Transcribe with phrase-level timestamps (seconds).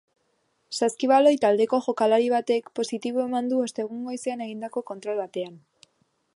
[0.77, 5.57] Saskibaloi taldeko jokalari batek positibo eman du ostegun goizean egindako kontrol batean.